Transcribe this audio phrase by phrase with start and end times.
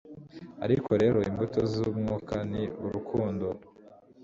[0.65, 3.47] ariko rero imbuto z umwuka ni urukundo